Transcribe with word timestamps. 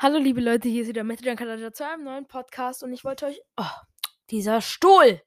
Hallo 0.00 0.18
liebe 0.18 0.40
Leute, 0.40 0.68
hier 0.68 0.82
ist 0.82 0.88
wieder 0.88 1.04
Method 1.04 1.36
Kanada 1.36 1.72
zu 1.72 1.86
einem 1.86 2.02
neuen 2.02 2.26
Podcast 2.26 2.82
und 2.82 2.92
ich 2.92 3.04
wollte 3.04 3.26
euch, 3.26 3.40
oh, 3.56 3.70
dieser 4.28 4.60
Stuhl! 4.60 5.22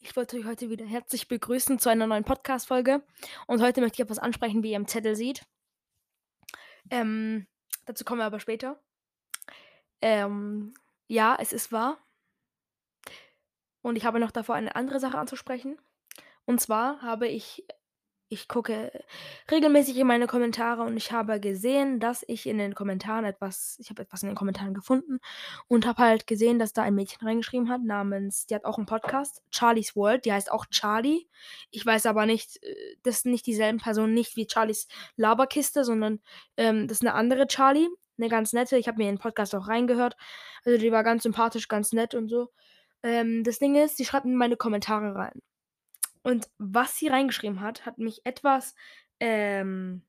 Ich 0.00 0.16
wollte 0.16 0.38
euch 0.38 0.46
heute 0.46 0.70
wieder 0.70 0.86
herzlich 0.86 1.28
begrüßen 1.28 1.78
zu 1.78 1.90
einer 1.90 2.06
neuen 2.06 2.24
Podcast-Folge 2.24 3.04
und 3.46 3.60
heute 3.60 3.82
möchte 3.82 3.96
ich 3.96 4.00
etwas 4.00 4.18
ansprechen, 4.18 4.62
wie 4.62 4.70
ihr 4.70 4.76
im 4.76 4.88
Zettel 4.88 5.16
seht. 5.16 5.44
Ähm, 6.90 7.46
dazu 7.84 8.04
kommen 8.06 8.20
wir 8.20 8.24
aber 8.24 8.40
später. 8.40 8.82
Ähm, 10.00 10.72
ja, 11.06 11.36
es 11.38 11.52
ist 11.52 11.70
wahr. 11.70 11.98
Und 13.82 13.96
ich 13.96 14.06
habe 14.06 14.18
noch 14.18 14.30
davor 14.30 14.54
eine 14.54 14.76
andere 14.76 14.98
Sache 14.98 15.18
anzusprechen. 15.18 15.78
Und 16.46 16.58
zwar 16.58 17.02
habe 17.02 17.28
ich 17.28 17.66
ich 18.30 18.46
gucke 18.48 18.92
regelmäßig 19.50 19.98
in 19.98 20.06
meine 20.06 20.28
Kommentare 20.28 20.82
und 20.82 20.96
ich 20.96 21.10
habe 21.10 21.40
gesehen, 21.40 21.98
dass 21.98 22.24
ich 22.28 22.46
in 22.46 22.58
den 22.58 22.74
Kommentaren 22.74 23.24
etwas 23.24 23.76
ich 23.80 23.90
habe 23.90 24.02
etwas 24.02 24.22
in 24.22 24.28
den 24.28 24.36
Kommentaren 24.36 24.72
gefunden 24.72 25.18
und 25.68 25.84
habe 25.84 26.02
halt 26.02 26.26
gesehen, 26.28 26.60
dass 26.60 26.72
da 26.72 26.82
ein 26.82 26.94
Mädchen 26.94 27.26
reingeschrieben 27.26 27.68
hat 27.68 27.82
namens 27.82 28.46
die 28.46 28.54
hat 28.54 28.64
auch 28.64 28.78
einen 28.78 28.86
Podcast, 28.86 29.42
Charlie's 29.50 29.96
World, 29.96 30.24
die 30.24 30.32
heißt 30.32 30.50
auch 30.52 30.66
Charlie. 30.66 31.26
Ich 31.70 31.84
weiß 31.84 32.06
aber 32.06 32.24
nicht, 32.24 32.62
äh, 32.62 32.96
das 33.02 33.22
sind 33.22 33.32
nicht 33.32 33.46
dieselben 33.46 33.78
Personen, 33.78 34.14
nicht 34.14 34.36
wie 34.36 34.46
Charlies 34.48 34.86
Laberkiste, 35.16 35.84
sondern, 35.84 36.20
ähm, 36.56 36.88
das 36.88 36.98
ist 36.98 37.06
eine 37.06 37.14
andere 37.14 37.46
Charlie, 37.48 37.88
eine 38.18 38.28
ganz 38.28 38.52
nette. 38.52 38.76
Ich 38.78 38.88
habe 38.88 38.98
mir 38.98 39.06
den 39.10 39.18
Podcast 39.18 39.54
auch 39.54 39.68
reingehört. 39.68 40.16
Also, 40.64 40.78
die 40.78 40.92
war 40.92 41.04
ganz 41.04 41.22
sympathisch, 41.24 41.68
ganz 41.68 41.92
nett 41.92 42.14
und 42.14 42.28
so. 42.28 42.50
Ähm, 43.02 43.44
das 43.44 43.58
Ding 43.58 43.76
ist, 43.76 43.96
sie 43.96 44.04
schreibt 44.04 44.26
in 44.26 44.36
meine 44.36 44.56
Kommentare 44.56 45.14
rein. 45.14 45.42
Und 46.26 46.48
was 46.58 46.96
sie 46.96 47.08
reingeschrieben 47.08 47.60
hat, 47.60 47.86
hat 47.86 47.98
mich 47.98 48.20
etwas, 48.26 48.74
ähm 49.20 50.02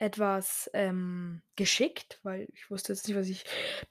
etwas, 0.00 0.68
ähm, 0.74 1.40
geschickt, 1.56 2.20
weil 2.22 2.48
ich 2.52 2.70
wusste 2.70 2.92
jetzt 2.92 3.08
nicht, 3.08 3.16
was 3.16 3.28
ich 3.28 3.44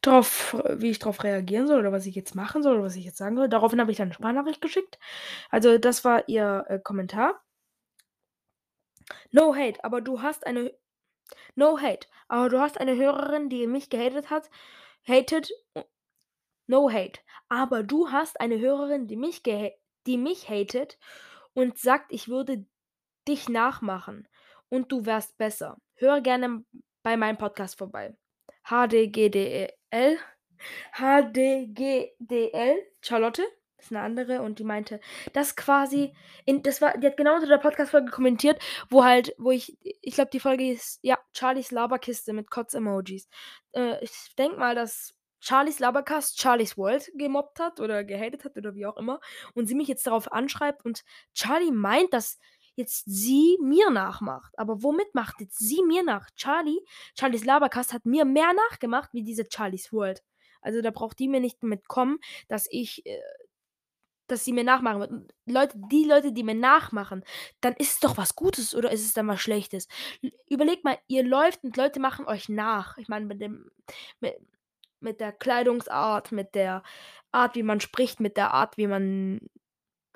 drauf 0.04 0.56
wie 0.78 0.92
ich 0.92 1.00
drauf 1.00 1.24
reagieren 1.24 1.66
soll 1.68 1.80
oder 1.80 1.92
was 1.92 2.06
ich 2.06 2.14
jetzt 2.14 2.36
machen 2.36 2.62
soll 2.62 2.76
oder 2.76 2.84
was 2.86 2.96
ich 2.96 3.06
jetzt 3.06 3.18
sagen 3.18 3.36
soll. 3.36 3.50
Daraufhin 3.50 3.82
habe 3.82 3.90
ich 3.92 3.98
dann 3.98 4.10
'ne 4.10 4.14
Sprachnachricht 4.14 4.62
geschickt. 4.62 5.00
Also, 5.50 5.78
das 5.80 6.06
war 6.06 6.28
ihr, 6.30 6.66
äh, 6.70 6.80
Kommentar. 6.80 7.42
No 9.34 9.54
hate, 9.56 9.84
aber 9.84 10.02
du 10.02 10.22
hast 10.22 10.46
eine 10.46 10.72
no 11.56 11.80
hate, 11.82 12.08
aber 12.30 12.50
du 12.50 12.60
hast 12.60 12.80
eine 12.80 12.96
Hörerin, 12.98 13.50
die 13.50 13.68
mich 13.68 13.90
gehatet 13.90 14.30
hat 14.32 14.50
hatet 15.08 15.52
no 16.68 16.90
hate, 16.92 17.20
aber 17.50 17.84
du 17.84 18.12
hast 18.12 18.40
eine 18.42 18.60
Hörerin, 18.60 19.08
die 19.08 19.18
mich 19.18 19.44
geha 19.44 19.72
die 20.08 20.18
mich 20.18 20.50
hatet 20.50 20.98
und 21.54 21.78
sagt, 21.80 22.12
ich 22.12 22.28
würde 22.28 22.66
dich 23.28 23.50
nachmachen 23.50 24.28
und 24.70 24.92
du 24.92 25.06
wärst 25.06 25.38
besser. 25.38 25.78
Hör 25.96 26.22
gerne 26.22 26.64
bei 27.04 27.18
meinem 27.18 27.38
Podcast 27.38 27.78
vorbei. 27.78 28.16
HDGDL 28.68 29.70
HDGDL 30.94 32.76
Charlotte 33.02 33.44
ist 33.78 33.92
'ne 33.92 34.02
andere 34.02 34.42
und 34.42 34.60
die 34.60 34.64
meinte, 34.64 35.00
dass 35.34 35.56
quasi 35.56 36.14
in 36.46 36.64
das 36.64 36.82
war 36.82 36.98
die 36.98 37.08
hat 37.08 37.18
genau 37.18 37.36
unter 37.36 37.48
der 37.48 37.58
Podcast-Folge 37.58 38.12
kommentiert, 38.12 38.60
wo 38.90 39.04
halt 39.04 39.36
wo 39.38 39.52
ich 39.52 39.78
ich 40.02 40.16
glaube, 40.16 40.32
die 40.32 40.40
Folge 40.40 40.64
hieß, 40.64 41.00
ja, 41.04 41.18
Charlies 41.34 41.72
Laberkiste 41.72 42.34
mit 42.34 42.50
Kotz-Emojis. 42.50 43.28
Äh, 43.74 44.04
ich 44.04 44.12
denke 44.38 44.58
mal, 44.58 44.76
dass 44.76 45.14
Charlies 45.46 45.80
Labercast 45.80 46.40
Charlie's 46.40 46.78
World 46.78 47.12
gemobbt 47.16 47.60
hat 47.60 47.80
oder 47.80 48.04
gehatet 48.04 48.44
hat 48.44 48.58
oder 48.58 48.76
wie 48.76 48.86
auch 48.86 48.98
immer 48.98 49.20
und 49.54 49.68
sie 49.68 49.76
mich 49.76 49.88
jetzt 49.88 50.08
darauf 50.08 50.32
anschreibt 50.32 50.84
und 50.86 51.04
Charlie 51.34 51.72
meint, 51.72 52.14
dass 52.14 52.40
jetzt 52.76 53.04
sie 53.06 53.58
mir 53.62 53.90
nachmacht. 53.90 54.58
Aber 54.58 54.84
womit 54.84 55.14
macht 55.16 55.40
jetzt 55.40 55.58
sie 55.58 55.82
mir 55.84 56.04
nach? 56.04 56.30
Charlie 56.36 56.80
Charlies 57.18 57.46
Labercast 57.46 57.94
hat 57.94 58.06
mir 58.06 58.26
mehr 58.26 58.54
nachgemacht 58.70 59.10
wie 59.14 59.24
diese 59.24 59.46
Charlie's 59.50 59.92
World. 59.94 60.24
Also, 60.62 60.82
da 60.82 60.90
braucht 60.92 61.20
die 61.20 61.28
mir 61.28 61.40
nicht 61.40 61.62
mit 61.64 61.88
kommen, 61.88 62.18
dass 62.48 62.68
ich 62.70 63.06
äh, 63.06 63.22
dass 64.28 64.44
sie 64.44 64.54
mir 64.54 64.64
nachmachen 64.64 65.00
wird. 65.00 65.12
Leute 65.46 65.78
die 65.92 66.04
Leute, 66.06 66.32
die 66.32 66.44
mir 66.44 66.56
nachmachen, 66.56 67.24
dann 67.62 67.74
ist 67.76 67.94
es 67.94 68.00
doch 68.00 68.18
was 68.18 68.36
Gutes 68.36 68.74
oder 68.74 68.92
ist 68.92 69.06
es 69.06 69.14
dann 69.14 69.28
was 69.28 69.40
Schlechtes? 69.40 69.88
Überlegt 70.50 70.84
mal, 70.84 70.98
ihr 71.08 71.24
läuft 71.24 71.64
und 71.64 71.78
Leute 71.78 72.00
machen 72.00 72.26
euch 72.26 72.50
nach. 72.50 72.98
Ich 72.98 73.08
meine, 73.08 73.26
mit 73.26 73.40
dem 73.42 73.70
mit 74.20 74.36
mit 75.06 75.22
der 75.22 75.34
Kleidungsart, 75.34 76.34
mit 76.34 76.56
der 76.56 76.84
Art, 77.34 77.56
wie 77.56 77.64
man 77.64 77.82
spricht, 77.82 78.20
mit 78.22 78.38
der 78.38 78.54
Art, 78.54 78.78
wie 78.78 78.88
man 78.88 79.42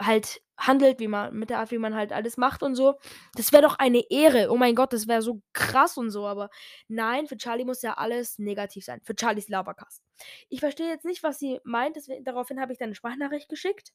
halt 0.02 0.42
handelt, 0.58 1.00
wie 1.00 1.08
man 1.10 1.36
mit 1.36 1.50
der 1.52 1.60
Art, 1.60 1.72
wie 1.72 1.80
man 1.80 1.96
halt 1.96 2.14
alles 2.14 2.38
macht 2.38 2.64
und 2.64 2.76
so. 2.76 3.00
Das 3.36 3.54
wäre 3.54 3.64
doch 3.64 3.80
eine 3.80 4.04
Ehre. 4.12 4.50
Oh 4.52 4.58
mein 4.58 4.76
Gott, 4.76 4.94
das 4.94 5.08
wäre 5.08 5.22
so 5.24 5.42
krass 5.54 5.98
und 5.98 6.12
so, 6.12 6.28
aber 6.28 6.50
nein, 6.90 7.28
für 7.28 7.38
Charlie 7.38 7.66
muss 7.66 7.82
ja 7.84 7.96
alles 7.96 8.40
negativ 8.40 8.86
sein. 8.86 9.02
Für 9.06 9.16
Charlies 9.20 9.50
Labercast. 9.50 10.04
Ich 10.50 10.62
verstehe 10.62 10.90
jetzt 10.90 11.06
nicht, 11.06 11.24
was 11.24 11.40
sie 11.40 11.60
meint, 11.66 11.96
deswegen 11.98 12.26
daraufhin 12.26 12.62
habe 12.62 12.74
ich 12.74 12.80
dann 12.80 12.90
'ne 12.92 12.96
Sprachnachricht 12.96 13.50
geschickt. 13.50 13.92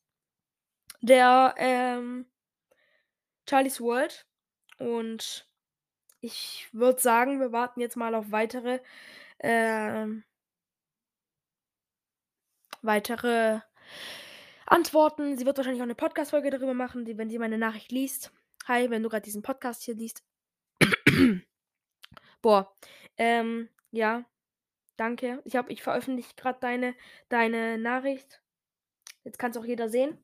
Der, 1.03 1.55
ähm 1.59 2.27
Charlie's 3.49 3.81
World 3.81 4.27
und 4.79 5.49
ich 6.21 6.69
würde 6.73 7.01
sagen, 7.03 7.41
wir 7.41 7.53
warten 7.53 7.81
jetzt 7.81 7.97
mal 7.97 8.15
auf 8.15 8.33
weitere, 8.33 8.81
ähm 9.41 10.25
weitere 12.85 13.61
Antworten. 14.67 15.37
Sie 15.37 15.47
wird 15.47 15.57
wahrscheinlich 15.57 15.83
auch 15.83 15.87
'ne 15.87 15.95
Podcast-Folge 15.95 16.51
darüber 16.51 16.75
machen, 16.75 17.05
die 17.05 17.19
wenn 17.19 17.31
sie 17.31 17.39
meine 17.39 17.59
Nachricht 17.59 17.93
liest. 17.93 18.33
Hi, 18.67 18.91
wenn 18.91 19.03
du 19.03 19.09
grad 19.09 19.27
diesen 19.27 19.43
Podcast 19.43 19.83
hier 19.83 19.95
liest. 19.95 20.23
Boah, 22.43 22.75
ähm, 23.17 23.69
ja, 23.91 24.25
danke. 24.97 25.43
Ich 25.45 25.57
habe 25.57 25.73
ich 25.73 25.83
veröffentliche 25.83 26.35
grad 26.37 26.63
deine 26.63 26.95
deine 27.29 27.79
Nachricht. 27.79 28.41
Jetzt 29.25 29.39
kann's 29.39 29.57
auch 29.57 29.65
jeder 29.65 29.89
sehen. 29.89 30.19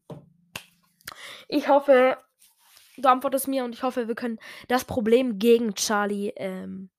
Ich 1.49 1.69
hoffe, 1.69 2.19
du 2.97 3.09
antwortest 3.09 3.49
mir 3.49 3.65
und 3.65 3.75
ich 3.75 3.83
hoffe, 3.83 4.09
wir 4.09 4.15
können 4.15 4.39
das 4.69 4.85
Problem 4.85 5.39
gegen 5.39 5.75
Charlie, 5.75 6.33
ähm 6.37 6.91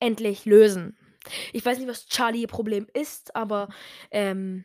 endlich 0.00 0.44
lösen. 0.44 0.96
Ich 1.52 1.64
weiß 1.64 1.78
nicht, 1.78 1.88
was 1.88 2.06
Charlie 2.06 2.42
ihr 2.42 2.48
Problem 2.48 2.86
ist, 2.94 3.34
aber, 3.36 3.68
ähm 4.10 4.64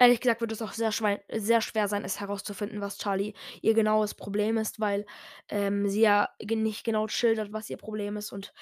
ehrlich 0.00 0.20
gesagt 0.20 0.40
wird 0.40 0.50
es 0.52 0.62
auch 0.62 0.72
sehr 0.72 0.90
sehr 1.32 1.60
schwer 1.60 1.88
sein, 1.88 2.04
es 2.04 2.20
herauszufinden, 2.20 2.80
was 2.80 2.98
Charlie 2.98 3.34
ihr 3.62 3.74
genaues 3.74 4.14
Problem 4.14 4.58
ist, 4.58 4.80
weil, 4.80 5.06
ähm, 5.48 5.88
sie 5.88 6.00
ja 6.02 6.28
nicht 6.42 6.84
genau 6.84 7.06
schildert, 7.08 7.52
was 7.52 7.70
ihr 7.70 7.76
Problem 7.76 8.16
ist 8.16 8.32
und 8.32 8.52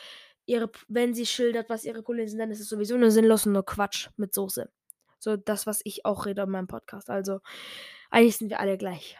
ihre 0.46 0.70
wenn 0.88 1.14
sie 1.14 1.26
schildert, 1.26 1.70
was 1.70 1.84
ihre 1.84 2.02
Probleme 2.02 2.28
sind, 2.28 2.38
dann 2.40 2.50
ist 2.50 2.60
es 2.60 2.68
sowieso 2.68 2.96
nur 2.98 3.10
sinnlos 3.10 3.46
und 3.46 3.52
nur 3.52 3.64
Quatsch 3.66 4.08
mit 4.16 4.34
Soße. 4.34 4.70
So 5.20 5.36
das, 5.36 5.66
was 5.66 5.80
ich 5.84 6.04
auch 6.06 6.26
rede 6.26 6.42
in 6.42 6.50
meinem 6.50 6.66
Podcast. 6.68 7.08
Also, 7.10 7.40
eigentlich 8.10 8.36
sind 8.38 8.50
wir 8.50 8.60
alle 8.60 8.76
gleich. 8.78 9.18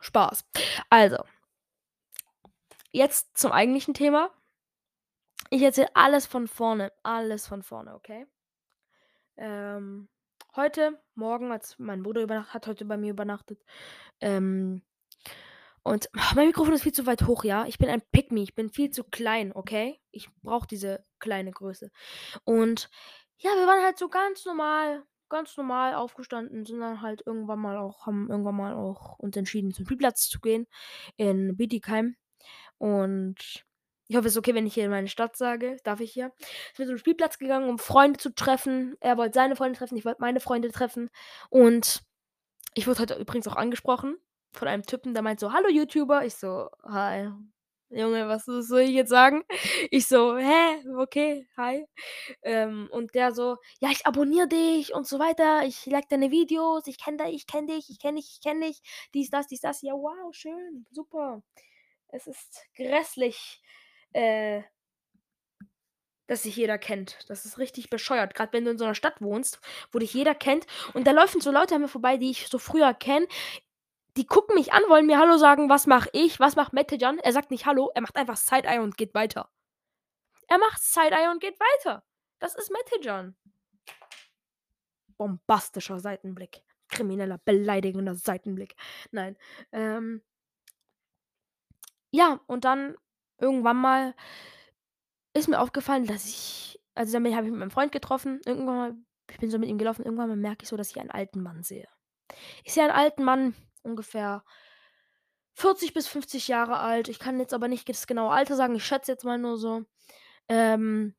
Spaß. 0.00 0.44
Also 0.90 1.18
jetzt 2.90 3.36
zum 3.36 3.52
eigentlichen 3.52 3.94
Thema. 3.94 4.30
Ich 5.50 5.62
erzähle 5.62 5.88
alles 5.94 6.26
von 6.26 6.46
vorne, 6.48 6.92
alles 7.02 7.46
von 7.46 7.62
vorne, 7.62 7.94
okay? 7.94 8.26
Ähm, 9.36 10.08
heute 10.56 11.00
Morgen, 11.14 11.52
als 11.52 11.78
mein 11.78 12.02
Bruder 12.02 12.22
übernachtet 12.22 12.54
hat 12.54 12.66
heute 12.66 12.84
bei 12.84 12.96
mir 12.96 13.10
übernachtet, 13.10 13.64
ähm 14.20 14.82
und 15.84 16.10
mein 16.34 16.48
Mikrofon 16.48 16.74
ist 16.74 16.82
viel 16.82 16.92
zu 16.92 17.06
weit 17.06 17.26
hoch, 17.26 17.44
ja? 17.44 17.64
Ich 17.66 17.78
bin 17.78 17.88
ein 17.88 18.02
me, 18.30 18.42
ich 18.42 18.54
bin 18.54 18.68
viel 18.68 18.90
zu 18.90 19.04
klein, 19.04 19.52
okay? 19.54 20.00
Ich 20.10 20.28
brauche 20.42 20.66
diese 20.66 21.04
kleine 21.18 21.50
Größe. 21.50 21.90
Und 22.44 22.90
ja, 23.38 23.50
wir 23.52 23.66
waren 23.66 23.82
halt 23.82 23.98
so 23.98 24.08
ganz 24.08 24.44
normal 24.44 25.04
ganz 25.28 25.56
normal 25.56 25.94
aufgestanden, 25.94 26.64
sind 26.64 26.80
dann 26.80 27.02
halt 27.02 27.22
irgendwann 27.26 27.58
mal 27.58 27.76
auch 27.76 28.06
haben 28.06 28.30
irgendwann 28.30 28.56
mal 28.56 28.74
auch 28.74 29.18
uns 29.18 29.36
entschieden, 29.36 29.72
zum 29.72 29.84
Spielplatz 29.84 30.28
zu 30.28 30.40
gehen 30.40 30.66
in 31.16 31.56
Bietigheim. 31.56 32.16
Und 32.78 33.36
ich 34.08 34.16
hoffe, 34.16 34.26
es 34.28 34.32
ist 34.34 34.38
okay, 34.38 34.54
wenn 34.54 34.66
ich 34.66 34.74
hier 34.74 34.88
meine 34.88 35.08
Stadt 35.08 35.36
sage. 35.36 35.76
Darf 35.84 36.00
ich 36.00 36.12
hier? 36.12 36.32
Sind 36.74 36.86
wir 36.86 36.86
zum 36.88 36.98
Spielplatz 36.98 37.38
gegangen, 37.38 37.68
um 37.68 37.78
Freunde 37.78 38.18
zu 38.18 38.34
treffen. 38.34 38.96
Er 39.00 39.16
wollte 39.18 39.34
seine 39.34 39.56
Freunde 39.56 39.78
treffen, 39.78 39.96
ich 39.98 40.04
wollte 40.04 40.20
meine 40.22 40.40
Freunde 40.40 40.70
treffen. 40.72 41.10
Und 41.50 42.02
ich 42.74 42.86
wurde 42.86 43.00
heute 43.00 43.14
übrigens 43.14 43.48
auch 43.48 43.56
angesprochen 43.56 44.16
von 44.52 44.68
einem 44.68 44.84
Typen, 44.84 45.14
der 45.14 45.22
meint 45.22 45.40
so: 45.40 45.52
„Hallo 45.52 45.68
YouTuber.“ 45.68 46.24
Ich 46.24 46.36
so: 46.36 46.68
„Hi.“ 46.84 47.30
Junge, 47.90 48.28
was 48.28 48.44
soll 48.46 48.80
ich 48.82 48.90
jetzt 48.92 49.10
sagen? 49.10 49.44
Ich 49.90 50.06
so: 50.08 50.36
„Hä? 50.38 50.84
Okay, 50.98 51.48
hi.“ 51.56 51.86
Ähm, 52.42 52.88
und 52.92 53.14
der 53.14 53.32
so: 53.34 53.56
„Ja, 53.80 53.90
ich 53.92 54.06
abonniere 54.06 54.48
dich 54.48 54.94
und 54.94 55.06
so 55.06 55.18
weiter. 55.18 55.64
Ich 55.66 55.86
like 55.86 56.08
deine 56.10 56.30
Videos. 56.30 56.86
Ich 56.86 56.98
kenne 56.98 57.18
da 57.18 57.28
ich 57.28 57.46
kenne 57.46 57.68
dich, 57.74 57.90
ich 57.90 57.98
kenne 58.00 58.18
dich, 58.20 58.32
ich 58.36 58.40
kenne 58.42 58.66
dich. 58.66 58.82
Dies, 59.14 59.30
das, 59.30 59.46
dies, 59.48 59.60
das.“ 59.62 59.82
Ja, 59.82 59.94
wow, 59.94 60.34
schön, 60.34 60.86
super. 60.92 61.42
Es 62.08 62.26
ist 62.26 62.66
grässlich, 62.74 63.62
äh 64.12 64.62
dass 66.26 66.42
dich 66.42 66.56
jeder 66.56 66.76
kennt. 66.78 67.18
Das 67.28 67.44
ist 67.46 67.58
richtig 67.58 67.88
bescheuert, 67.90 68.34
grad 68.34 68.52
wenn 68.52 68.64
du 68.64 68.70
in 68.72 68.78
so 68.78 68.84
'ner 68.84 68.94
Stadt 68.94 69.20
wohnst, 69.22 69.60
wo 69.92 69.98
dich 69.98 70.12
jeder 70.12 70.34
kennt 70.34 70.66
und 70.92 71.06
da 71.06 71.12
laufen 71.12 71.40
so 71.40 71.50
Leute 71.50 71.74
an 71.74 71.80
mir 71.82 71.88
vorbei, 71.88 72.18
die 72.18 72.30
ich 72.30 72.48
so 72.48 72.58
früher 72.58 72.92
kenne, 72.94 73.26
Die 74.18 74.26
gucken 74.26 74.54
mich 74.54 74.72
an, 74.74 74.82
wollen 74.88 75.06
mir 75.06 75.18
Hallo 75.18 75.38
sagen. 75.38 75.70
Was 75.70 75.86
mache 75.86 76.10
ich? 76.12 76.38
Was 76.40 76.56
macht 76.56 76.74
Mettejan? 76.74 77.18
Er 77.20 77.32
sagt 77.32 77.50
nicht 77.50 77.64
Hallo, 77.66 77.90
er 77.94 78.02
macht 78.02 78.16
einfach 78.16 78.36
Side-Eye 78.36 78.80
und 78.82 78.98
geht 78.98 79.14
weiter. 79.14 79.48
Er 80.48 80.58
macht 80.58 80.82
Side-Eye 80.82 81.30
und 81.30 81.40
geht 81.40 81.58
weiter. 81.58 82.04
Das 82.38 82.54
ist 82.54 82.70
Mettejan. 82.70 83.34
Bombastischer 85.16 85.98
Seitenblick. 85.98 86.62
Krimineller, 86.88 87.38
beleidigender 87.44 88.14
Seitenblick. 88.14 88.74
Nein. 89.10 89.36
Ähm, 89.72 90.22
ja, 92.10 92.40
und 92.46 92.64
dann 92.64 92.96
irgendwann 93.38 93.76
mal 93.76 94.14
ist 95.34 95.48
mir 95.48 95.60
aufgefallen, 95.60 96.06
dass 96.06 96.26
ich 96.26 96.80
also, 96.94 97.12
damit 97.12 97.34
habe 97.34 97.46
ich 97.46 97.52
mit 97.52 97.60
meinem 97.60 97.70
Freund 97.70 97.92
getroffen. 97.92 98.40
Irgendwann 98.44 98.76
mal 98.76 98.96
ich 99.30 99.38
bin 99.38 99.50
so 99.50 99.58
mit 99.58 99.68
ihm 99.68 99.78
gelaufen, 99.78 100.04
irgendwann 100.04 100.28
mal 100.28 100.36
merke 100.36 100.62
ich 100.62 100.68
so, 100.68 100.76
dass 100.76 100.90
ich 100.90 101.00
einen 101.00 101.10
alten 101.10 101.42
Mann 101.42 101.62
sehe. 101.62 101.88
Ich 102.64 102.72
sehe 102.72 102.84
einen 102.84 102.92
alten 102.92 103.24
Mann, 103.24 103.54
ungefähr 103.82 104.44
40 105.54 105.92
bis 105.92 106.06
50 106.08 106.48
Jahre 106.48 106.78
alt. 106.78 107.08
Ich 107.08 107.18
kann 107.18 107.40
jetzt 107.40 107.54
aber 107.54 107.68
nicht 107.68 107.88
das 107.88 108.06
genaue 108.06 108.32
Alter 108.32 108.56
sagen, 108.56 108.74
ich 108.74 108.84
schätze 108.84 109.12
jetzt 109.12 109.24
mal 109.24 109.38
nur 109.38 109.58
so. 109.58 109.84
Ähm 110.48 111.14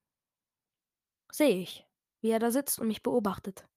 sehe 1.31 1.59
ich, 1.61 1.85
wie 2.21 2.31
er 2.31 2.39
da 2.39 2.51
sitzt 2.51 2.79
und 2.79 2.87
mich 2.87 3.03
beobachtet. 3.03 3.67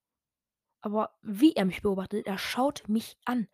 Aber 0.80 1.16
wie 1.20 1.54
er 1.54 1.64
mich 1.64 1.82
beobachtet, 1.82 2.26
er 2.26 2.38
schaut 2.38 2.88
mich 2.88 3.16
an. 3.24 3.48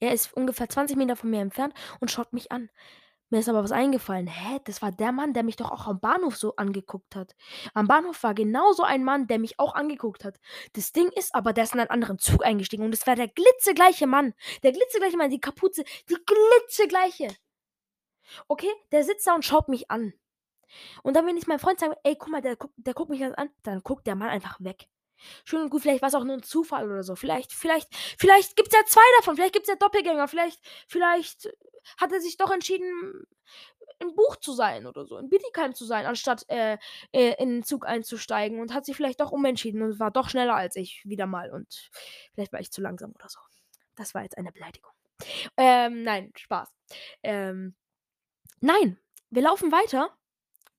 Er 0.00 0.12
ist 0.12 0.34
ungefähr 0.34 0.68
20 0.68 0.96
Meter 0.96 1.16
von 1.16 1.30
mir 1.30 1.40
entfernt 1.40 1.74
und 2.00 2.10
schaut 2.10 2.32
mich 2.32 2.52
an. 2.52 2.68
Mir 3.34 3.40
ist 3.40 3.48
aber 3.48 3.64
was 3.64 3.72
eingefallen. 3.72 4.28
Hä, 4.28 4.60
das 4.62 4.80
war 4.80 4.92
der 4.92 5.10
Mann, 5.10 5.32
der 5.32 5.42
mich 5.42 5.56
doch 5.56 5.72
auch 5.72 5.88
am 5.88 5.98
Bahnhof 5.98 6.36
so 6.36 6.54
angeguckt 6.54 7.16
hat. 7.16 7.34
Am 7.72 7.88
Bahnhof 7.88 8.22
war 8.22 8.32
genauso 8.32 8.84
ein 8.84 9.02
Mann, 9.02 9.26
der 9.26 9.40
mich 9.40 9.58
auch 9.58 9.74
angeguckt 9.74 10.24
hat. 10.24 10.38
Das 10.74 10.92
Ding 10.92 11.08
ist 11.08 11.34
aber, 11.34 11.52
der 11.52 11.64
ist 11.64 11.74
in 11.74 11.80
einen 11.80 11.90
anderen 11.90 12.20
Zug 12.20 12.46
eingestiegen 12.46 12.84
und 12.84 12.94
es 12.94 13.08
war 13.08 13.16
der 13.16 13.26
glitzegleiche 13.26 14.06
Mann. 14.06 14.34
Der 14.62 14.70
glitzegleiche 14.70 15.16
Mann, 15.16 15.30
die 15.30 15.40
Kapuze, 15.40 15.82
die 16.08 16.16
glitzegleiche. 16.24 17.34
Okay, 18.46 18.70
der 18.92 19.02
sitzt 19.02 19.26
da 19.26 19.34
und 19.34 19.44
schaut 19.44 19.68
mich 19.68 19.90
an. 19.90 20.12
Und 21.02 21.16
dann, 21.16 21.26
wenn 21.26 21.36
ich 21.36 21.48
meinem 21.48 21.58
Freund 21.58 21.80
sage, 21.80 21.96
ey, 22.04 22.14
guck 22.14 22.28
mal, 22.28 22.40
der, 22.40 22.56
der 22.76 22.94
guckt 22.94 23.10
mich 23.10 23.18
ganz 23.18 23.34
an, 23.34 23.50
dann 23.64 23.82
guckt 23.82 24.06
der 24.06 24.14
Mann 24.14 24.28
einfach 24.28 24.60
weg. 24.60 24.86
Schön 25.44 25.62
und 25.62 25.70
gut, 25.70 25.82
vielleicht 25.82 26.02
war 26.02 26.08
es 26.08 26.14
auch 26.14 26.24
nur 26.24 26.36
ein 26.36 26.42
Zufall 26.42 26.90
oder 26.90 27.02
so. 27.02 27.16
Vielleicht, 27.16 27.52
vielleicht, 27.52 27.94
vielleicht 28.18 28.56
gibt 28.56 28.68
es 28.68 28.74
ja 28.74 28.84
zwei 28.86 29.02
davon. 29.18 29.36
Vielleicht 29.36 29.54
gibt 29.54 29.66
es 29.66 29.72
ja 29.72 29.76
Doppelgänger. 29.76 30.28
Vielleicht, 30.28 30.60
vielleicht 30.88 31.50
hat 31.98 32.12
er 32.12 32.20
sich 32.20 32.36
doch 32.36 32.50
entschieden, 32.50 33.26
im 34.00 34.14
Buch 34.14 34.36
zu 34.36 34.52
sein 34.52 34.86
oder 34.86 35.06
so, 35.06 35.18
in 35.18 35.28
Bietigheim 35.28 35.74
zu 35.74 35.84
sein, 35.84 36.06
anstatt 36.06 36.44
äh, 36.48 36.78
äh, 37.12 37.34
in 37.38 37.50
den 37.50 37.62
Zug 37.62 37.86
einzusteigen 37.86 38.60
und 38.60 38.74
hat 38.74 38.84
sich 38.84 38.96
vielleicht 38.96 39.20
doch 39.20 39.32
umentschieden 39.32 39.82
und 39.82 40.00
war 40.00 40.10
doch 40.10 40.28
schneller 40.28 40.54
als 40.54 40.76
ich 40.76 41.02
wieder 41.04 41.26
mal 41.26 41.50
und 41.50 41.90
vielleicht 42.34 42.52
war 42.52 42.60
ich 42.60 42.72
zu 42.72 42.80
langsam 42.80 43.12
oder 43.12 43.28
so. 43.28 43.38
Das 43.94 44.14
war 44.14 44.22
jetzt 44.22 44.36
eine 44.38 44.52
Beleidigung. 44.52 44.90
Ähm, 45.56 46.02
nein, 46.02 46.32
Spaß. 46.36 46.68
Ähm, 47.22 47.76
nein, 48.60 48.98
wir 49.30 49.42
laufen 49.42 49.70
weiter. 49.70 50.16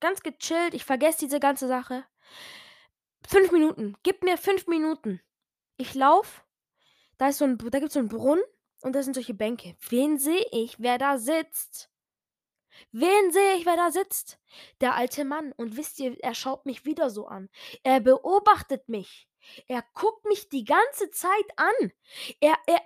Ganz 0.01 0.21
gechillt. 0.21 0.73
Ich 0.73 0.83
vergesse 0.83 1.19
diese 1.19 1.39
ganze 1.39 1.67
Sache. 1.67 2.05
Fünf 3.27 3.51
Minuten. 3.51 3.95
Gib 4.03 4.23
mir 4.23 4.37
fünf 4.37 4.67
Minuten. 4.67 5.21
Ich 5.77 5.93
laufe. 5.93 6.41
Da 7.17 7.29
ist 7.29 7.39
so 7.39 7.45
ein, 7.45 7.57
da 7.57 7.79
gibt 7.79 7.87
es 7.89 7.93
so 7.93 7.99
einen 7.99 8.09
Brunnen 8.09 8.43
und 8.81 8.93
da 8.93 9.03
sind 9.03 9.13
solche 9.13 9.33
Bänke. 9.33 9.75
Wen 9.89 10.19
sehe 10.19 10.45
ich, 10.51 10.79
wer 10.79 10.97
da 10.97 11.17
sitzt? 11.17 11.89
Wen 12.91 13.31
sehe 13.31 13.55
ich, 13.55 13.65
wer 13.65 13.77
da 13.77 13.91
sitzt? 13.91 14.37
Der 14.81 14.95
alte 14.95 15.25
Mann. 15.25 15.53
Und 15.53 15.77
wisst 15.77 15.99
ihr, 15.99 16.17
er 16.21 16.35
schaut 16.35 16.65
mich 16.65 16.85
wieder 16.85 17.09
so 17.09 17.27
an. 17.27 17.49
Er 17.83 17.99
beobachtet 17.99 18.89
mich. 18.89 19.27
Er 19.67 19.83
guckt 19.93 20.25
mich 20.25 20.49
die 20.49 20.65
ganze 20.65 21.09
Zeit 21.11 21.45
an. 21.55 21.91
Er, 22.39 22.57
er. 22.67 22.81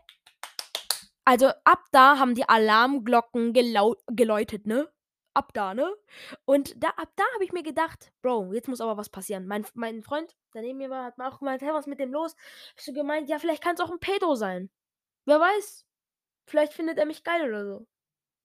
Also 1.25 1.47
ab 1.63 1.85
da 1.91 2.17
haben 2.17 2.35
die 2.35 2.47
Alarmglocken 2.47 3.53
geläutet, 3.53 4.67
ne? 4.67 4.91
Ab 5.33 5.53
da, 5.53 5.73
ne? 5.73 5.91
Und 6.45 6.81
da, 6.83 6.89
ab 6.89 7.09
da 7.15 7.23
habe 7.33 7.43
ich 7.43 7.51
mir 7.51 7.63
gedacht, 7.63 8.11
Bro, 8.21 8.53
jetzt 8.53 8.67
muss 8.67 8.81
aber 8.81 8.97
was 8.97 9.09
passieren. 9.09 9.47
Mein, 9.47 9.65
mein 9.73 10.03
Freund, 10.03 10.35
der 10.53 10.61
neben 10.61 10.77
mir 10.77 10.89
war, 10.89 11.05
hat 11.05 11.17
mir 11.17 11.27
auch 11.27 11.39
gemeint, 11.39 11.61
hey, 11.61 11.73
was 11.73 11.87
mit 11.87 11.99
dem 11.99 12.11
los? 12.11 12.35
Ich 12.77 12.85
so 12.85 12.93
gemeint, 12.93 13.29
ja, 13.29 13.39
vielleicht 13.39 13.63
kann 13.63 13.75
es 13.75 13.81
auch 13.81 13.91
ein 13.91 13.99
Pedo 13.99 14.35
sein. 14.35 14.69
Wer 15.25 15.39
weiß? 15.39 15.85
Vielleicht 16.47 16.73
findet 16.73 16.97
er 16.97 17.05
mich 17.05 17.23
geil 17.23 17.47
oder 17.47 17.65
so. 17.65 17.87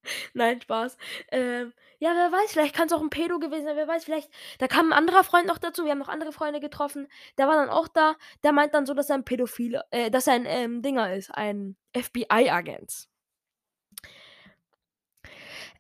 Nein, 0.35 0.61
Spaß. 0.61 0.97
Ähm, 1.33 1.73
ja, 1.99 2.15
wer 2.15 2.33
weiß, 2.33 2.53
vielleicht 2.53 2.75
kann 2.75 2.87
es 2.87 2.93
auch 2.93 3.01
ein 3.01 3.11
Pedo 3.11 3.39
gewesen 3.39 3.65
sein, 3.65 3.77
wer 3.77 3.89
weiß, 3.89 4.05
vielleicht. 4.05 4.31
Da 4.59 4.69
kam 4.69 4.91
ein 4.91 4.99
anderer 4.99 5.25
Freund 5.25 5.47
noch 5.47 5.59
dazu, 5.59 5.85
wir 5.85 5.93
haben 5.93 5.99
noch 5.99 6.09
andere 6.09 6.33
Freunde 6.33 6.61
getroffen. 6.61 7.09
Der 7.39 7.49
war 7.49 7.57
dann 7.57 7.71
auch 7.71 7.89
da, 7.89 8.17
der 8.43 8.53
meint 8.53 8.75
dann 8.75 8.87
so, 8.87 8.95
dass 8.95 9.11
er 9.11 9.17
ein 9.17 9.25
Pädophile, 9.25 9.85
äh, 9.91 10.11
dass 10.11 10.27
er 10.27 10.35
ein 10.35 10.47
ähm, 10.47 10.83
Dinger 10.83 11.15
ist, 11.15 11.31
ein 11.31 11.77
FBI-Agent. 11.97 13.09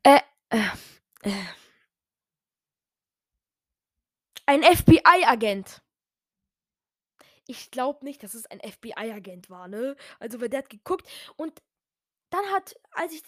Äh, 0.03 0.21
äh, 0.51 0.59
äh. 1.23 1.45
Ein 4.47 4.63
FBI-Agent. 4.63 5.83
Ich 7.47 7.71
glaube 7.71 8.05
nicht, 8.05 8.23
dass 8.23 8.35
es 8.35 8.47
ein 8.47 8.61
FBI-Agent 8.61 9.51
war, 9.51 9.69
ne? 9.69 9.97
Also, 10.19 10.41
weil 10.41 10.49
der 10.49 10.61
hat 10.61 10.71
geguckt 10.71 11.09
und 11.37 11.63
dann 12.31 12.45
hat, 12.47 12.75
als 12.93 13.13
ich, 13.13 13.23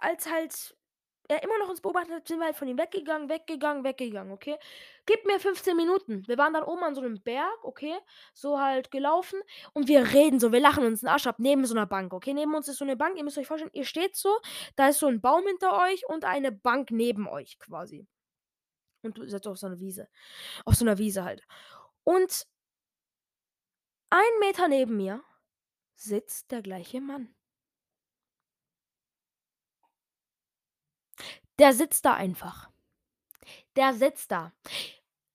als 0.00 0.30
halt 0.30 0.76
er 1.28 1.42
immer 1.42 1.58
noch 1.58 1.68
uns 1.68 1.80
beobachtet 1.80 2.26
sind 2.26 2.38
wir 2.38 2.46
halt 2.46 2.56
von 2.56 2.68
ihm 2.68 2.78
weggegangen, 2.78 3.28
weggegangen, 3.28 3.84
weggegangen, 3.84 4.32
okay? 4.32 4.58
Gib 5.06 5.24
mir 5.26 5.38
15 5.38 5.76
Minuten. 5.76 6.26
Wir 6.26 6.38
waren 6.38 6.54
dann 6.54 6.64
oben 6.64 6.82
an 6.82 6.94
so 6.94 7.02
einem 7.02 7.20
Berg, 7.22 7.62
okay? 7.62 7.96
So 8.32 8.58
halt 8.58 8.90
gelaufen 8.90 9.40
und 9.74 9.88
wir 9.88 10.12
reden 10.12 10.40
so, 10.40 10.52
wir 10.52 10.60
lachen 10.60 10.84
uns 10.84 11.00
den 11.00 11.08
Arsch 11.08 11.26
ab 11.26 11.36
neben 11.38 11.66
so 11.66 11.74
einer 11.74 11.86
Bank, 11.86 12.12
okay? 12.14 12.32
Neben 12.32 12.54
uns 12.54 12.68
ist 12.68 12.78
so 12.78 12.84
eine 12.84 12.96
Bank, 12.96 13.16
ihr 13.18 13.24
müsst 13.24 13.38
euch 13.38 13.46
vorstellen, 13.46 13.70
ihr 13.74 13.84
steht 13.84 14.16
so, 14.16 14.38
da 14.76 14.88
ist 14.88 14.98
so 14.98 15.06
ein 15.06 15.20
Baum 15.20 15.46
hinter 15.46 15.78
euch 15.82 16.08
und 16.08 16.24
eine 16.24 16.50
Bank 16.50 16.90
neben 16.90 17.28
euch 17.28 17.58
quasi. 17.58 18.06
Und 19.02 19.18
du 19.18 19.28
seid 19.28 19.46
auf 19.46 19.58
so 19.58 19.66
einer 19.66 19.78
Wiese. 19.78 20.08
Auf 20.64 20.74
so 20.74 20.84
einer 20.84 20.98
Wiese 20.98 21.24
halt. 21.24 21.46
Und 22.04 22.46
ein 24.10 24.38
Meter 24.40 24.68
neben 24.68 24.96
mir 24.96 25.22
sitzt 25.94 26.50
der 26.50 26.62
gleiche 26.62 27.00
Mann. 27.00 27.34
Der 31.58 31.72
sitzt 31.72 32.04
da 32.04 32.14
einfach. 32.14 32.70
Der 33.76 33.94
sitzt 33.94 34.30
da. 34.30 34.52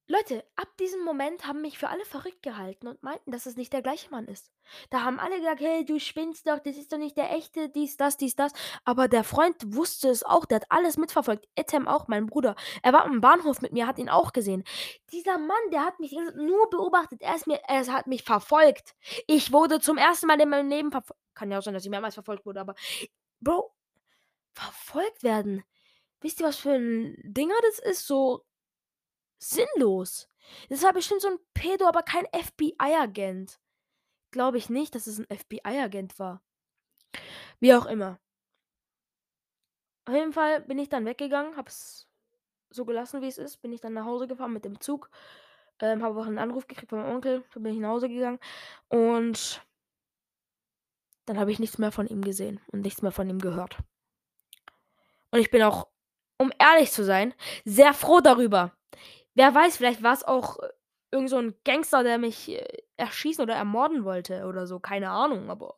Leute, 0.08 0.44
ab 0.58 0.68
diesem 0.80 1.04
Moment 1.06 1.48
haben 1.48 1.62
mich 1.62 1.78
für 1.78 1.88
alle 1.88 2.04
verrückt 2.04 2.44
gehalten 2.44 2.88
und 2.88 3.02
meinten, 3.04 3.32
dass 3.32 3.46
es 3.46 3.56
nicht 3.56 3.72
der 3.72 3.82
gleiche 3.82 4.10
Mann 4.10 4.28
ist. 4.28 4.52
Da 4.90 5.02
haben 5.02 5.18
alle 5.18 5.38
gesagt, 5.38 5.62
hey, 5.62 5.86
du 5.86 5.98
spinnst 5.98 6.46
doch, 6.46 6.60
das 6.60 6.76
ist 6.76 6.92
doch 6.92 6.98
nicht 6.98 7.16
der 7.16 7.32
echte, 7.32 7.70
dies, 7.70 7.96
das, 7.96 8.18
dies, 8.18 8.36
das. 8.36 8.52
Aber 8.84 9.08
der 9.08 9.24
Freund 9.24 9.56
wusste 9.74 10.10
es 10.10 10.24
auch, 10.24 10.46
der 10.46 10.58
hat 10.58 10.66
alles 10.70 10.98
mitverfolgt. 10.98 11.48
Etem 11.56 11.88
auch, 11.88 12.10
mein 12.10 12.26
Bruder. 12.26 12.56
Er 12.82 12.92
war 12.92 13.06
am 13.06 13.22
Bahnhof 13.22 13.62
mit 13.62 13.72
mir, 13.72 13.88
hat 13.88 13.98
ihn 13.98 14.10
auch 14.10 14.34
gesehen. 14.34 14.66
Dieser 15.14 15.38
Mann, 15.38 15.72
der 15.72 15.86
hat 15.86 16.00
mich 16.02 16.12
nur 16.12 16.70
beobachtet, 16.70 17.22
er, 17.22 17.36
ist 17.36 17.48
mir, 17.48 17.62
er 17.68 17.88
hat 17.88 18.08
mich 18.08 18.24
verfolgt. 18.24 18.96
Ich 19.26 19.54
wurde 19.54 19.80
zum 19.80 19.98
ersten 19.98 20.28
Mal 20.28 20.40
in 20.42 20.50
meinem 20.50 20.70
Leben 20.70 20.92
verfolgt. 20.92 21.22
Kann 21.34 21.50
ja 21.50 21.60
auch 21.60 21.64
sein, 21.64 21.74
dass 21.74 21.86
ich 21.86 21.90
mehrmals 21.90 22.14
verfolgt 22.14 22.46
wurde, 22.46 22.60
aber 22.60 22.76
Bro, 23.40 23.74
verfolgt 24.54 25.24
werden. 25.24 25.64
Wisst 26.24 26.40
ihr, 26.40 26.48
was 26.48 26.58
für 26.58 26.72
ein 26.72 27.18
Dinger 27.22 27.56
das 27.64 27.80
ist? 27.80 28.08
So 28.08 28.46
sinnlos. 29.38 30.30
Das 30.70 30.82
war 30.82 30.94
bestimmt 30.94 31.22
so 31.22 31.28
ein 31.28 31.38
Pedo, 31.54 31.86
aber 31.86 32.02
kein 32.02 32.26
FBI-Agent. 32.28 33.60
Glaube 34.32 34.58
ich 34.58 34.70
nicht, 34.70 34.96
dass 34.96 35.06
es 35.06 35.20
ein 35.20 35.28
FBI-Agent 35.28 36.18
war. 36.20 36.42
Wie 37.60 37.74
auch 37.74 37.86
immer. 37.86 38.20
Auf 40.06 40.14
jeden 40.14 40.34
Fall 40.34 40.62
bin 40.62 40.80
ich 40.80 40.90
dann 40.90 41.06
weggegangen, 41.06 41.58
hab's 41.58 42.08
so 42.70 42.86
gelassen, 42.86 43.22
wie 43.22 43.28
es 43.28 43.38
ist. 43.38 43.58
Bin 43.58 43.74
ich 43.74 43.82
dann 43.82 43.94
nach 43.94 44.06
Hause 44.06 44.28
gefahren 44.28 44.54
mit 44.54 44.66
dem 44.66 44.80
Zug. 44.80 45.10
Ähm, 45.80 46.04
habe 46.04 46.20
auch 46.20 46.26
einen 46.26 46.40
Anruf 46.40 46.68
gekriegt 46.68 46.90
von 46.90 47.00
meinem 47.00 47.16
Onkel. 47.16 47.44
Dann 47.54 47.64
bin 47.64 47.74
ich 47.74 47.80
nach 47.80 47.90
Hause 47.90 48.08
gegangen. 48.08 48.40
Und 48.88 49.62
dann 51.26 51.38
habe 51.38 51.52
ich 51.52 51.60
nichts 51.60 51.78
mehr 51.78 51.92
von 51.92 52.08
ihm 52.08 52.22
gesehen 52.22 52.62
und 52.68 52.82
nichts 52.82 53.02
mehr 53.02 53.12
von 53.12 53.30
ihm 53.30 53.40
gehört. 53.40 53.78
Und 55.32 55.40
ich 55.40 55.52
bin 55.52 55.64
auch 55.64 55.93
um 56.44 56.52
ehrlich 56.60 56.92
zu 56.92 57.04
sein, 57.04 57.34
sehr 57.66 57.94
froh 57.94 58.22
darüber. 58.22 58.74
Wer 59.36 59.54
weiß, 59.56 59.78
vielleicht 59.78 60.04
war 60.04 60.14
es 60.14 60.24
auch 60.24 60.60
äh, 60.60 60.70
irgend 61.12 61.30
so 61.30 61.38
ein 61.38 61.56
Gangster, 61.66 62.04
der 62.04 62.18
mich 62.20 62.50
äh, 62.50 62.84
erschießen 62.98 63.44
oder 63.44 63.56
ermorden 63.56 64.06
wollte 64.06 64.46
oder 64.46 64.68
so, 64.68 64.80
keine 64.80 65.10
Ahnung, 65.10 65.50
aber 65.50 65.78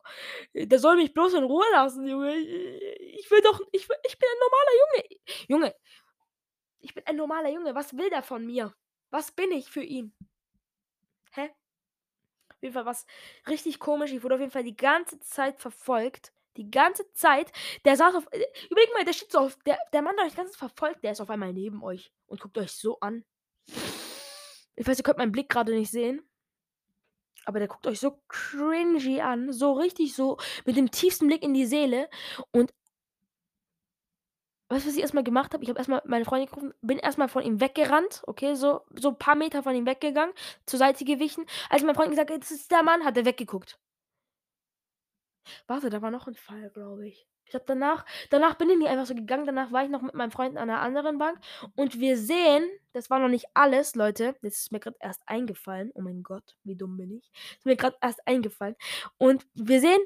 äh, 0.54 0.66
der 0.66 0.78
soll 0.78 0.96
mich 0.96 1.14
bloß 1.14 1.34
in 1.34 1.44
Ruhe 1.44 1.64
lassen, 1.72 2.06
Junge. 2.06 2.36
Ich 2.36 3.30
will 3.30 3.40
doch, 3.42 3.60
ich, 3.72 3.82
ich 3.82 4.18
bin 4.18 4.28
ein 4.30 4.40
normaler 4.40 4.72
Junge. 4.80 5.20
Junge, 5.48 5.74
ich 6.80 6.94
bin 6.94 7.04
ein 7.06 7.16
normaler 7.16 7.50
Junge. 7.50 7.74
Was 7.74 7.96
will 7.96 8.10
der 8.10 8.22
von 8.22 8.46
mir? 8.46 8.72
Was 9.10 9.32
bin 9.32 9.50
ich 9.52 9.70
für 9.70 9.82
ihn? 9.82 10.14
Hä? 11.32 11.50
Auf 12.50 12.62
jeden 12.62 12.74
Fall 12.74 12.86
was 12.86 13.06
richtig 13.48 13.78
komisch. 13.78 14.12
Ich 14.12 14.22
wurde 14.22 14.36
auf 14.36 14.40
jeden 14.40 14.52
Fall 14.52 14.64
die 14.64 14.76
ganze 14.76 15.20
Zeit 15.20 15.58
verfolgt. 15.60 16.32
Die 16.56 16.70
ganze 16.70 17.10
Zeit. 17.12 17.52
Der 17.84 17.96
saß 17.96 18.14
auf. 18.14 18.26
Äh, 18.30 18.44
überleg 18.70 18.92
mal, 18.94 19.04
der 19.04 19.12
steht 19.12 19.32
so 19.32 19.38
auf. 19.38 19.58
Der, 19.66 19.78
der 19.92 20.02
Mann, 20.02 20.16
der 20.16 20.26
euch 20.26 20.34
Zeit 20.34 20.48
verfolgt, 20.54 21.04
der 21.04 21.12
ist 21.12 21.20
auf 21.20 21.30
einmal 21.30 21.52
neben 21.52 21.82
euch 21.82 22.10
und 22.26 22.40
guckt 22.40 22.58
euch 22.58 22.72
so 22.72 22.98
an. 23.00 23.24
Ich 24.76 24.86
weiß, 24.86 24.98
ihr 24.98 25.04
könnt 25.04 25.18
meinen 25.18 25.32
Blick 25.32 25.48
gerade 25.48 25.74
nicht 25.74 25.90
sehen. 25.90 26.22
Aber 27.44 27.60
der 27.60 27.68
guckt 27.68 27.86
euch 27.86 28.00
so 28.00 28.20
cringy 28.28 29.20
an, 29.20 29.52
so 29.52 29.72
richtig 29.72 30.14
so 30.14 30.36
mit 30.64 30.76
dem 30.76 30.90
tiefsten 30.90 31.28
Blick 31.28 31.42
in 31.44 31.54
die 31.54 31.66
Seele 31.66 32.10
und 32.50 32.72
weißt 34.68 34.84
du, 34.84 34.88
was 34.88 34.96
ich 34.96 35.02
erst 35.02 35.14
mal 35.14 35.22
gemacht 35.22 35.52
habe? 35.54 35.62
Ich 35.62 35.68
habe 35.70 35.78
erst 35.78 35.88
mal 35.88 36.02
meine 36.06 36.24
Freundin 36.24 36.48
gerufen, 36.48 36.74
bin 36.82 36.98
erst 36.98 37.18
mal 37.18 37.28
von 37.28 37.44
ihm 37.44 37.60
weggerannt, 37.60 38.22
okay, 38.26 38.54
so 38.56 38.80
so 38.94 39.12
paar 39.12 39.36
Meter 39.36 39.62
von 39.62 39.74
ihm 39.76 39.86
weggegangen, 39.86 40.34
zur 40.66 40.78
Seite 40.78 41.04
gewichen. 41.04 41.46
Als 41.70 41.82
mein 41.84 41.94
Freund 41.94 42.10
gesagt 42.10 42.30
hat: 42.30 42.40
„Das 42.42 42.50
ist 42.50 42.70
der 42.72 42.82
Mann“, 42.82 43.04
hat 43.04 43.16
er 43.16 43.24
weggeguckt. 43.24 43.78
Warte, 45.68 45.90
da 45.90 46.02
war 46.02 46.10
noch 46.10 46.26
'n 46.28 46.34
Fall, 46.34 46.70
glaube 46.70 47.06
ich. 47.08 47.26
Ich 47.44 47.50
glaube, 47.50 47.64
danach 47.68 48.04
danach 48.30 48.54
bin 48.56 48.70
ich 48.70 48.76
nicht 48.78 48.88
einfach 48.88 49.06
so 49.06 49.14
gegangen. 49.14 49.46
Danach 49.46 49.70
war 49.72 49.84
ich 49.84 49.90
noch 49.90 50.02
mit 50.02 50.14
meinem 50.14 50.30
Freund 50.32 50.56
an 50.56 50.68
'ner 50.68 50.80
anderen 50.80 51.18
Bank 51.18 51.38
und 51.76 51.98
wir 52.00 52.16
sehen 52.18 52.64
das 52.92 53.10
war 53.10 53.18
noch 53.18 53.28
nicht 53.28 53.46
alles, 53.54 53.94
Leute. 53.94 54.34
Das 54.42 54.54
ist 54.56 54.72
mir 54.72 54.80
grad 54.80 54.96
erst 55.00 55.22
eingefallen. 55.26 55.92
Oh 55.94 56.00
mein 56.02 56.22
Gott, 56.22 56.56
wie 56.64 56.76
dumm 56.76 56.96
bin 56.96 57.12
ich? 57.12 57.30
Ist 57.58 57.66
mir 57.66 57.76
grad 57.76 57.96
erst 58.02 58.26
eingefallen. 58.26 58.74
Und 59.18 59.46
wir 59.54 59.80
sehen, 59.80 60.00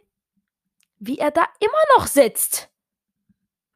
wie 0.98 1.18
er 1.18 1.30
da 1.32 1.44
immer 1.60 1.98
noch 1.98 2.06
sitzt 2.08 2.70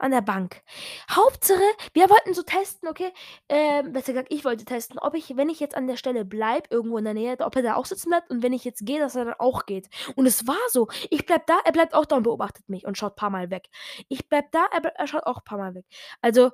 an 0.04 0.10
der 0.10 0.20
Bank. 0.20 0.62
Hauptsache, 1.10 1.62
wir 1.94 2.10
wollten 2.10 2.34
so 2.34 2.42
testen, 2.42 2.88
okay, 2.88 3.10
ähm, 3.48 3.92
besser 3.92 4.12
gesagt, 4.12 4.30
ich 4.30 4.44
wollte 4.44 4.64
testen, 4.66 4.98
ob 4.98 5.14
ich, 5.14 5.36
wenn 5.36 5.48
ich 5.48 5.60
jetzt 5.60 5.74
an 5.74 5.86
der 5.86 5.96
Stelle 5.96 6.24
bleibe, 6.26 6.68
irgendwo 6.70 6.98
in 6.98 7.04
der 7.04 7.14
Nähe, 7.14 7.36
ob 7.40 7.56
er 7.56 7.62
da 7.62 7.74
auch 7.76 7.86
sitzen 7.86 8.10
bleibt 8.10 8.30
und 8.30 8.42
wenn 8.42 8.52
ich 8.52 8.64
jetzt 8.64 8.84
gehe, 8.84 9.00
dass 9.00 9.16
er 9.16 9.24
dann 9.24 9.34
auch 9.38 9.64
geht. 9.64 9.88
Und 10.14 10.26
es 10.26 10.46
war 10.46 10.56
so. 10.68 10.88
Ich 11.10 11.24
bleib 11.24 11.46
da, 11.46 11.58
er 11.64 11.72
bleibt 11.72 11.94
auch 11.94 12.04
da 12.04 12.16
und 12.16 12.24
beobachtet 12.24 12.68
mich 12.68 12.86
und 12.86 12.98
schaut 12.98 13.16
paar 13.16 13.30
Mal 13.30 13.50
weg. 13.50 13.68
Ich 14.08 14.28
bleib 14.28 14.52
da, 14.52 14.66
er, 14.72 14.84
er 14.84 15.06
schaut 15.06 15.24
auch 15.24 15.42
paar 15.42 15.58
Mal 15.58 15.74
weg. 15.74 15.86
Also 16.20 16.50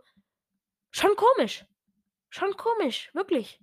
schon 0.93 1.17
komisch. 1.17 1.67
Schon 2.31 2.57
komisch, 2.57 3.11
wirklich. 3.15 3.61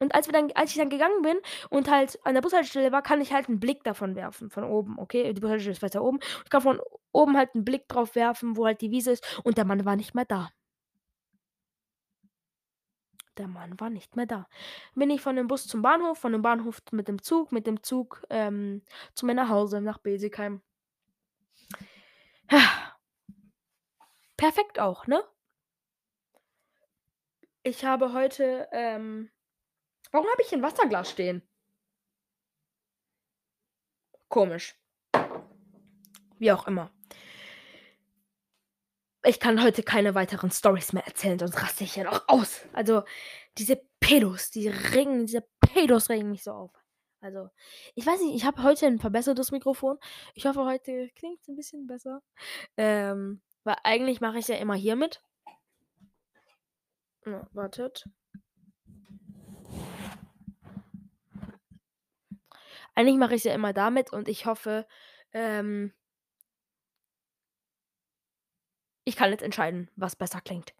Und 0.00 0.14
als 0.14 0.26
wir 0.28 0.32
dann 0.32 0.50
als 0.54 0.70
ich 0.72 0.76
dann 0.78 0.90
gegangen 0.90 1.22
bin 1.22 1.36
und 1.70 1.90
halt 1.90 2.18
an 2.24 2.34
der 2.34 2.42
Bushaltestelle 2.42 2.92
war, 2.92 3.02
kann 3.02 3.20
ich 3.20 3.32
halt 3.32 3.48
'n 3.48 3.60
Blick 3.60 3.84
davon 3.84 4.16
werfen, 4.16 4.50
von 4.50 4.64
oben, 4.64 4.98
okay? 4.98 5.32
Die 5.32 5.40
Bushaltestelle 5.40 5.72
ist 5.76 5.82
weiter 5.82 6.02
oben. 6.04 6.18
Ich 6.44 6.50
kann 6.50 6.62
von 6.62 6.80
oben 7.12 7.36
halt 7.36 7.54
'n 7.54 7.64
Blick 7.64 7.88
drauf 7.88 8.14
werfen, 8.14 8.56
wo 8.56 8.66
halt 8.66 8.80
die 8.80 8.90
Wiese 8.90 9.12
ist 9.12 9.40
und 9.44 9.58
der 9.58 9.64
Mann 9.64 9.84
war 9.84 9.96
nicht 9.96 10.14
mehr 10.14 10.24
da. 10.24 10.50
Der 13.38 13.48
Mann 13.48 13.78
war 13.80 13.90
nicht 13.90 14.14
mehr 14.16 14.26
da. 14.26 14.46
Bin 14.94 15.10
ich 15.10 15.20
von 15.20 15.34
dem 15.36 15.48
Bus 15.48 15.66
zum 15.66 15.82
Bahnhof, 15.82 16.18
von 16.18 16.32
dem 16.32 16.42
Bahnhof 16.42 16.80
mit 16.92 17.08
dem 17.08 17.20
Zug, 17.20 17.50
mit 17.52 17.66
dem 17.66 17.82
Zug, 17.82 18.22
ähm, 18.30 18.82
zu 19.14 19.26
mir 19.26 19.34
nach 19.34 19.48
Hause, 19.48 19.80
nach 19.80 19.98
Besigheim. 19.98 20.60
Perfekt 24.38 24.78
auch, 24.80 25.06
ne? 25.06 25.22
Ich 27.66 27.82
habe 27.86 28.12
heute, 28.12 28.68
ähm 28.72 29.30
warum 30.14 30.28
habe 30.28 30.42
ich 30.42 30.48
hier 30.48 30.58
'n 30.58 30.62
Wasserglas 30.62 31.10
stehen? 31.10 31.42
Komisch. 34.30 34.74
Wie 36.38 36.52
auch 36.52 36.66
immer. 36.66 36.90
Ich 39.26 39.40
kann 39.40 39.62
heute 39.62 39.82
keine 39.82 40.14
weiteren 40.14 40.50
Storys 40.50 40.92
mehr 40.92 41.06
erzählen, 41.06 41.38
sonst 41.38 41.60
raste 41.62 41.84
ich 41.84 41.94
hier 41.94 42.04
noch 42.04 42.28
aus. 42.28 42.60
Also, 42.74 43.04
diese 43.56 43.80
Pedos, 43.98 44.50
die 44.50 44.68
regen 44.68 45.24
diese 45.26 45.42
Pedos 45.60 46.10
regen 46.10 46.30
mich 46.30 46.42
so 46.42 46.52
auf. 46.52 46.70
Also, 47.22 47.48
ich 47.94 48.04
weiß 48.06 48.20
nicht, 48.20 48.34
ich 48.36 48.44
habe 48.44 48.62
heute 48.62 48.84
'n 48.86 48.98
verbessertes 48.98 49.50
Mikrofon. 49.50 49.98
Ich 50.34 50.44
hoffe, 50.46 50.64
heute 50.66 51.08
klingt's 51.16 51.48
'n 51.48 51.56
bisschen 51.56 51.86
besser. 51.86 52.20
Ähm, 52.76 53.42
weil 53.64 53.76
eigentlich 53.84 54.20
mache 54.20 54.38
ich's 54.38 54.48
ja 54.48 54.56
immer 54.56 54.74
hiermit. 54.74 55.22
Ja, 57.26 57.46
wartet. 57.52 58.04
Eigentlich 62.94 63.16
mache 63.18 63.34
ich's 63.34 63.44
ja 63.44 63.54
immer 63.54 63.72
damit 63.72 64.12
und 64.12 64.28
ich 64.28 64.46
hoffe, 64.46 64.86
ähm 65.32 65.92
ich 69.04 69.16
kann 69.16 69.30
jetzt 69.30 69.42
entscheiden, 69.42 69.90
was 69.96 70.16
besser 70.16 70.40
klingt. 70.40 70.74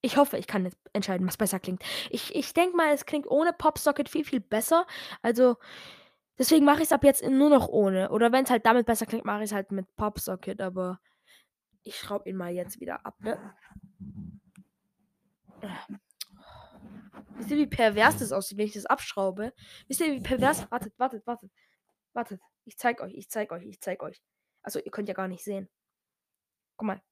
Ich 0.00 0.16
hoffe, 0.16 0.38
ich 0.38 0.46
kann 0.46 0.64
jetzt 0.64 0.78
entscheiden, 0.92 1.26
was 1.26 1.36
besser 1.36 1.58
klingt. 1.58 1.82
Ich 2.10 2.34
ich 2.34 2.54
denke 2.54 2.76
mal, 2.76 2.92
es 2.94 3.04
klingt 3.06 3.26
ohne 3.26 3.52
Popsocket 3.52 4.08
viel, 4.08 4.24
viel 4.24 4.40
besser. 4.40 4.86
Also, 5.22 5.56
deswegen 6.38 6.64
mache 6.64 6.82
ich's 6.82 6.92
ab 6.92 7.04
jetzt 7.04 7.24
nur 7.28 7.50
noch 7.50 7.68
ohne. 7.68 8.10
Oder 8.10 8.32
wenn's 8.32 8.50
halt 8.50 8.66
damit 8.66 8.86
besser 8.86 9.06
klingt, 9.06 9.24
mache 9.24 9.44
ich's 9.44 9.52
halt 9.52 9.72
mit 9.72 9.86
Popsocket, 9.96 10.60
aber 10.60 11.00
ich 11.84 11.96
schraube 11.98 12.30
ihn 12.30 12.36
mal 12.36 12.52
jetzt 12.52 12.80
wieder 12.80 13.06
ab, 13.06 13.16
ne? 13.20 13.38
Wisst 17.38 17.50
ihr, 17.50 17.56
wie 17.56 17.66
pervers 17.66 18.18
das 18.18 18.32
aussieht, 18.32 18.58
wenn 18.58 18.66
ich 18.66 18.74
das 18.74 18.86
abschraube? 18.86 19.52
Wisst 19.86 20.00
ihr, 20.00 20.12
wie 20.12 20.20
pervers 20.20 20.68
wartet, 20.70 20.98
wartet, 20.98 21.26
wartet. 21.26 21.50
Wartet. 22.12 22.40
Ich 22.64 22.76
zeige 22.76 23.02
euch, 23.02 23.14
ich 23.14 23.30
zeige 23.30 23.54
euch, 23.54 23.64
ich 23.64 23.80
zeige 23.80 24.04
euch. 24.04 24.20
Also, 24.62 24.80
ihr 24.80 24.90
könnt 24.90 25.08
ja 25.08 25.14
gar 25.14 25.28
nicht 25.28 25.44
sehen. 25.44 25.68
Guck 26.76 26.86
mal, 26.88 27.02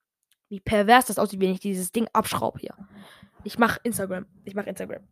wie 0.49 0.61
pervers 0.61 1.07
das 1.07 1.19
aussieht, 1.19 1.41
wenn 1.41 1.53
ich 1.53 1.61
dieses 1.61 1.93
Ding 1.93 2.09
abschraube 2.13 2.59
hier. 2.59 2.77
Ich 3.45 3.59
mache 3.59 3.81
Instagram. 3.85 4.27
Ich 4.45 4.55
mache 4.55 4.69
Instagram. 4.69 5.07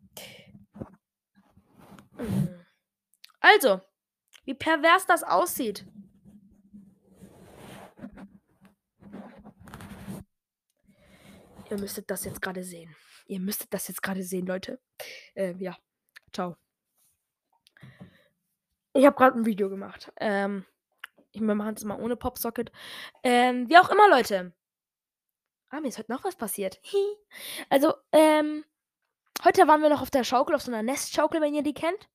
Also, 3.39 3.81
wie 4.43 4.53
pervers 4.53 5.05
das 5.05 5.23
aussieht. 5.23 5.85
Ihr 11.71 11.79
müsstet 11.79 12.09
das 12.11 12.25
jetzt 12.25 12.41
grade 12.41 12.63
sehen. 12.63 12.95
Ihr 13.27 13.39
müsstet 13.39 13.73
das 13.73 13.87
jetzt 13.87 14.03
grade 14.03 14.23
sehen, 14.23 14.45
Leute. 14.45 14.79
Ähm, 15.35 15.59
ja. 15.59 15.77
Tschau. 16.33 16.55
Ich 18.97 19.05
habe 19.05 19.15
grad 19.17 19.35
'n 19.35 19.45
Video 19.45 19.69
gemacht. 19.69 20.09
Ähm, 20.21 20.63
ich 21.33 21.41
wir 21.41 21.55
machen's 21.55 21.83
mal 21.85 21.99
ohne 22.01 22.15
Popsocket. 22.15 22.71
Ähm, 23.23 23.69
wie 23.69 23.77
auch 23.77 23.89
immer, 23.89 24.09
Leute. 24.09 24.53
Ah, 25.71 25.79
mir 25.81 25.87
ist 25.89 25.97
heute 25.97 26.11
noch 26.11 26.23
was 26.23 26.35
passiert. 26.35 26.79
Also, 27.69 27.93
ähm, 28.11 28.63
heute 29.45 29.67
waren 29.67 29.81
wir 29.81 29.89
noch 29.89 30.01
auf 30.01 30.11
der 30.11 30.23
Schaukel, 30.23 30.55
auf 30.55 30.61
so 30.63 30.71
'ner 30.71 30.83
Nestschaukel, 30.83 31.41
wenn 31.41 31.53
ihr 31.55 31.63
die 31.63 31.73
kennt. 31.73 32.09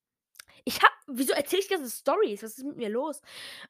Ich 0.64 0.82
habe 0.82 0.94
wieso 1.08 1.34
erzähle 1.34 1.62
ich 1.62 1.68
ganze 1.70 1.90
Storys? 1.90 2.42
Was 2.42 2.58
ist 2.58 2.64
mit 2.64 2.76
mir 2.78 2.90
los? 2.90 3.22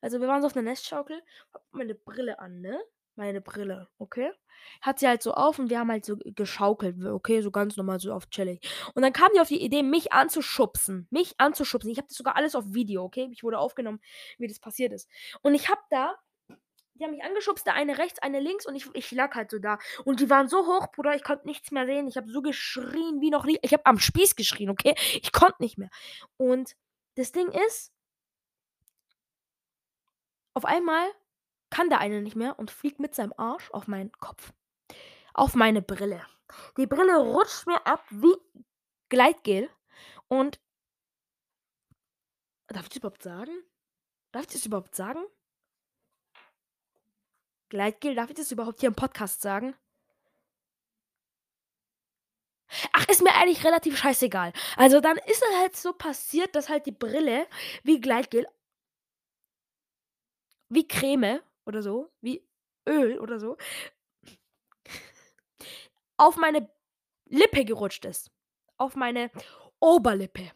Also, 0.02 0.20
wir 0.20 0.28
waren 0.28 0.42
so 0.42 0.48
auf 0.48 0.54
'ner 0.56 0.62
Nestschaukel, 0.62 1.22
habe 1.54 1.64
meine 1.72 1.94
Brille 1.96 2.38
an, 2.40 2.60
ne? 2.62 2.80
Meine 3.20 3.42
Brille, 3.42 3.86
okay? 3.98 4.32
Hat 4.80 4.98
sie 4.98 5.06
halt 5.06 5.22
so 5.22 5.34
auf 5.34 5.58
und 5.58 5.68
wir 5.68 5.78
haben 5.78 5.90
halt 5.90 6.06
so 6.06 6.16
geschaukelt, 6.16 7.04
okay, 7.04 7.42
so 7.42 7.50
ganz 7.50 7.76
normal, 7.76 8.00
so 8.00 8.14
auf 8.14 8.30
chillig. 8.30 8.66
Und 8.94 9.02
dann 9.02 9.12
kam 9.12 9.28
die 9.34 9.40
auf 9.40 9.48
die 9.48 9.60
Idee, 9.62 9.82
mich 9.82 10.14
anzuschubsen. 10.14 11.06
Mich 11.10 11.34
anzuschubsen. 11.36 11.90
Ich 11.90 11.98
habe 11.98 12.08
das 12.08 12.16
sogar 12.16 12.36
alles 12.36 12.54
auf 12.54 12.64
Video, 12.68 13.04
okay? 13.04 13.28
Ich 13.30 13.42
wurde 13.42 13.58
aufgenommen, 13.58 14.00
wie 14.38 14.48
das 14.48 14.58
passiert 14.58 14.94
ist. 14.94 15.06
Und 15.42 15.54
ich 15.54 15.68
habe 15.68 15.82
da 15.90 16.16
die 16.94 17.04
haben 17.04 17.10
mich 17.10 17.22
angeschubst, 17.22 17.66
der 17.66 17.74
eine 17.74 17.98
rechts, 17.98 18.20
eine 18.22 18.40
links 18.40 18.66
und 18.66 18.74
ich 18.74 18.86
ich 18.94 19.10
lag 19.10 19.34
halt 19.34 19.50
so 19.50 19.58
da. 19.58 19.78
Und 20.04 20.20
die 20.20 20.30
waren 20.30 20.48
so 20.48 20.66
hoch, 20.66 20.90
Bruder, 20.90 21.14
ich 21.14 21.22
konnte 21.22 21.46
nichts 21.46 21.70
mehr 21.72 21.84
sehen. 21.84 22.08
Ich 22.08 22.16
habe 22.16 22.30
so 22.30 22.40
geschrien 22.40 23.20
wie 23.20 23.30
noch 23.30 23.44
nie. 23.44 23.58
Ich 23.60 23.74
habe 23.74 23.84
am 23.84 23.98
Spieß 23.98 24.34
geschrien, 24.34 24.70
okay? 24.70 24.94
Ich 25.20 25.32
konnte 25.32 25.56
nicht 25.60 25.76
mehr. 25.76 25.90
Und 26.38 26.74
das 27.16 27.32
Ding 27.32 27.48
ist 27.48 27.92
auf 30.54 30.64
einmal 30.64 31.06
kann 31.70 31.88
der 31.88 32.00
eine 32.00 32.20
nicht 32.20 32.36
mehr 32.36 32.58
und 32.58 32.70
fliegt 32.70 33.00
mit 33.00 33.14
seinem 33.14 33.34
Arsch 33.36 33.70
auf 33.70 33.86
meinen 33.86 34.12
Kopf. 34.12 34.52
Auf 35.32 35.54
meine 35.54 35.82
Brille. 35.82 36.24
Die 36.76 36.86
Brille 36.86 37.18
rutscht 37.18 37.66
mir 37.66 37.86
ab 37.86 38.04
wie 38.10 38.34
Gleitgel 39.08 39.70
und 40.28 40.60
Darf 42.72 42.84
ich 42.84 42.90
das 42.90 42.98
überhaupt 42.98 43.22
sagen? 43.22 43.50
Darf 44.30 44.42
ich 44.42 44.52
das 44.52 44.66
überhaupt 44.66 44.94
sagen? 44.94 45.24
Gleitgel, 47.68 48.14
darf 48.14 48.30
ich 48.30 48.36
das 48.36 48.52
überhaupt 48.52 48.80
hier 48.80 48.88
im 48.88 48.94
Podcast 48.94 49.42
sagen? 49.42 49.74
Ach, 52.92 53.06
ist 53.08 53.22
mir 53.22 53.34
eigentlich 53.34 53.64
relativ 53.64 53.98
scheißegal. 53.98 54.52
Also, 54.76 55.00
dann 55.00 55.16
ist 55.16 55.42
es 55.42 55.58
halt 55.58 55.76
so 55.76 55.92
passiert, 55.92 56.54
dass 56.54 56.68
halt 56.68 56.86
die 56.86 56.92
Brille 56.92 57.48
wie 57.82 58.00
Gleitgel 58.00 58.46
wie 60.68 60.86
Creme 60.86 61.40
oder 61.70 61.82
so, 61.82 62.10
wie 62.22 62.46
Öl 62.88 63.18
oder 63.20 63.40
so 63.40 63.56
auf 66.18 66.36
meine 66.36 66.68
Lippe 67.26 67.64
gerutscht 67.64 68.04
ist. 68.04 68.30
Auf 68.76 68.96
meine 68.96 69.30
Oberlippe. 69.80 70.50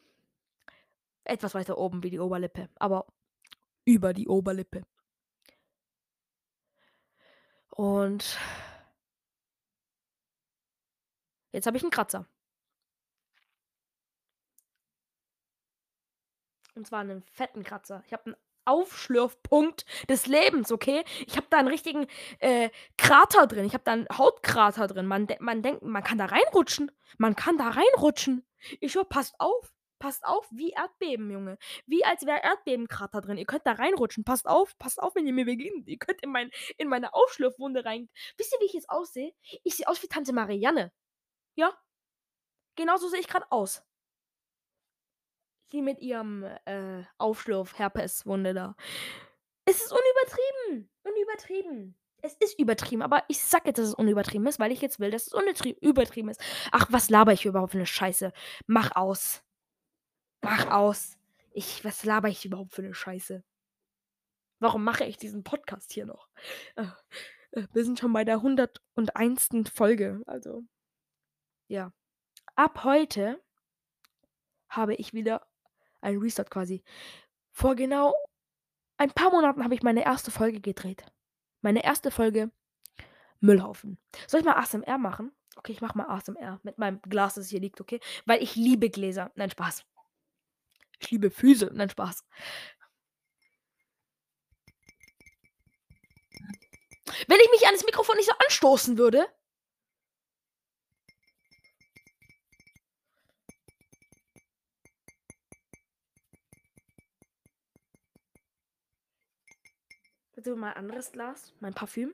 Etwas 1.27 1.55
weiter 1.55 1.79
oben 1.79 2.03
wie 2.03 2.11
die 2.11 2.21
Oberlippe, 2.21 2.69
aber 2.77 3.07
über 3.87 4.15
die 4.15 4.29
Oberlippe. 4.29 4.83
Und 7.73 8.39
jetzt 11.55 11.67
habe 11.67 11.77
ich 11.77 11.85
'n 11.85 11.91
Kratzer. 11.91 12.27
Und 16.77 16.87
zwar 16.89 17.05
'nen 17.05 17.23
fetten 17.23 17.63
Kratzer. 17.63 18.03
Ich 18.07 18.13
habe 18.13 18.31
'n 18.31 18.37
Aufschlürfpunkt 18.67 19.85
des 20.09 20.27
Lebens, 20.27 20.73
okay? 20.73 21.05
Ich 21.27 21.37
habe 21.37 21.47
da 21.51 21.59
'n 21.59 21.69
richtigen, 21.69 22.07
äh, 22.41 22.71
Krater 22.97 23.47
drin. 23.47 23.65
Ich 23.65 23.75
habe 23.75 23.85
da 23.85 23.93
'n 23.95 24.07
Hautkrater 24.17 24.87
drin. 24.87 25.07
Man 25.07 25.27
de 25.27 25.37
man 25.41 25.63
denkt, 25.63 25.83
man 25.83 26.03
kann 26.03 26.19
da 26.19 26.27
reinrutschen. 26.27 26.91
Man 27.19 27.37
kann 27.37 27.59
da 27.59 27.71
reinrutschen. 27.71 28.45
Ich 28.81 28.93
schwöre, 28.93 29.05
passt 29.07 29.35
auf. 29.39 29.73
Passt 30.01 30.25
auf, 30.27 30.47
wie 30.51 30.71
Erdbeben, 30.71 31.31
Junge. 31.31 31.57
Wie 31.87 32.05
als 32.05 32.27
wäre 32.27 32.43
Erdbebenkrater 32.43 33.21
drin. 33.23 33.39
Ihr 33.39 33.47
könnt 33.47 33.67
da 33.67 33.73
reinrutschen. 33.73 34.25
Passt 34.25 34.47
auf, 34.47 34.77
passt 34.79 35.01
auf, 35.01 35.15
wenn 35.15 35.27
ihr 35.27 35.33
mir 35.33 35.47
beginnt. 35.47 35.89
Ihr 35.89 35.99
könnt 35.99 36.21
in, 36.23 36.31
mein, 36.31 36.51
in 36.77 36.89
meine 36.89 37.15
Aufschlürfwunde 37.15 37.85
rein. 37.85 38.11
Wisst 38.37 38.53
ihr, 38.55 38.61
wie 38.61 38.67
ich 38.67 38.73
jetzt 38.75 38.91
aussehe? 38.91 39.33
Ich 39.63 39.77
sehe 39.77 39.89
aus 39.89 40.03
wie 40.03 40.09
Tante 40.09 40.33
Marianne. 40.35 40.93
Ja? 41.57 41.73
Genauso 42.77 43.09
sehe 43.09 43.21
ich 43.21 43.29
gerade 43.29 43.47
aus. 43.51 43.83
Sie 45.75 45.83
mit 45.83 46.01
ihrem 46.01 46.45
äh, 46.67 47.03
Aufschlurf-Herpeswunde 47.19 48.55
da. 48.55 48.77
Es 49.65 49.83
ist 49.83 49.91
unübertrieben. 49.91 50.89
Unübertrieben. 51.03 51.99
Es 52.23 52.35
ist 52.35 52.61
übertrieben, 52.61 53.03
aber 53.03 53.25
ich 53.27 53.43
sag 53.43 53.67
jetzt, 53.67 53.79
dass 53.79 53.89
es 53.89 53.95
unübertrieben 53.95 54.47
ist, 54.47 54.61
weil 54.61 54.71
ich 54.71 54.81
jetzt 54.81 55.01
will, 55.01 55.11
dass 55.11 55.27
es 55.27 55.73
übertrieben 55.81 56.29
ist. 56.29 56.41
Ach, 56.71 56.87
was 56.91 57.11
laber 57.11 57.33
ich 57.33 57.45
überhaupt 57.45 57.73
für 57.73 57.79
eine 57.79 57.87
Scheiße? 57.87 58.33
Mach 58.69 58.95
aus. 58.95 59.43
Mach 60.43 60.71
aus. 60.71 61.19
Ich, 61.51 61.85
was 61.85 62.05
laber 62.05 62.29
ich 62.29 62.45
überhaupt 62.45 62.73
für 62.73 62.83
eine 62.83 62.95
Scheiße? 62.95 63.43
Warum 64.61 64.85
mache 64.85 65.03
ich 65.03 65.17
diesen 65.17 65.43
Podcast 65.43 65.91
hier 65.93 66.07
noch? 66.07 66.29
Äh, 66.77 66.87
äh, 67.51 67.67
wir 67.73 67.85
sind 67.85 67.99
schon 67.99 68.13
bei 68.13 68.25
der 68.25 68.37
101. 68.37 69.49
Folge. 69.75 70.23
Also, 70.27 70.63
ja. 71.67 71.93
Ab 72.55 72.85
heute 72.85 73.43
habe 74.69 74.95
ich 74.95 75.13
wieder 75.13 75.45
ein 76.05 76.19
Restart 76.19 76.51
quasi. 76.51 76.83
Vor 77.53 77.75
genau 77.75 78.15
ein 78.97 79.11
paar 79.11 79.31
Monaten 79.31 79.65
habe 79.65 79.75
ich 79.75 79.83
meine 79.83 80.05
erste 80.05 80.31
Folge 80.31 80.61
gedreht. 80.61 81.05
Meine 81.61 81.85
erste 81.85 82.11
Folge 82.11 82.51
Müllhaufen. 83.41 83.99
Soll 84.27 84.41
ich 84.41 84.47
mal 84.47 84.57
ASMR 84.57 84.99
machen? 84.99 85.33
Okay, 85.57 85.73
ich 85.73 85.81
mache 85.81 85.97
mal 85.97 86.07
ASMR 86.09 86.61
mit 86.63 86.79
meinem 86.79 87.01
Glas, 87.03 87.35
das 87.35 87.49
hier 87.49 87.61
liegt, 87.61 87.81
okay? 87.81 88.01
Weil 88.27 88.43
ich 88.43 88.57
liebe 88.57 88.91
Gläser. 88.91 89.33
Nein, 89.35 89.51
Spaß. 89.51 89.85
Ich 91.01 91.11
liebe 91.11 91.31
Füße. 91.31 91.71
Nein, 91.73 91.91
Spaß. 91.91 92.25
Wenn 97.29 97.41
ich 97.41 97.51
mich 97.51 97.67
an 97.67 97.75
das 97.75 97.85
Mikrofon 97.85 98.17
nicht 98.17 98.27
so 98.29 98.35
anstoßen 98.47 98.99
würde. 98.99 99.27
Bitte 110.45 110.57
mal 110.57 110.73
ein 110.73 110.77
anderes 110.77 111.11
Glas. 111.11 111.55
Mein 111.61 111.73
Parfüm. 111.73 112.13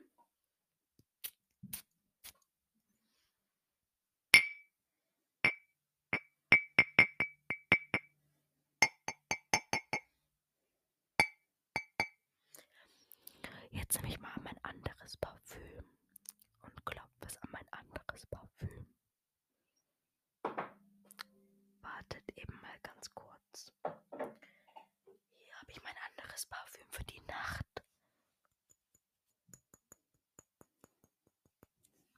Jetzt 13.71 13.95
nehme 13.97 14.07
ich 14.07 14.19
mal 14.21 14.31
mein 14.41 14.57
anderes 14.63 15.17
Parfüm 15.17 15.83
und 16.61 16.85
klopfe 16.85 17.09
es 17.25 17.37
an 17.39 17.49
mein 17.51 17.67
anderes 17.73 18.25
Parfüm. 18.27 18.87
Wartet 21.81 22.23
eben 22.37 22.61
mal 22.61 22.79
ganz 22.81 23.13
kurz. 23.13 23.73
Hier 25.35 25.53
habe 25.59 25.71
ich 25.71 25.83
mein 25.83 25.95
anderes 26.11 26.45
Parfüm 26.45 26.85
für 26.91 27.03
die 27.03 27.19
Nacht. 27.27 27.65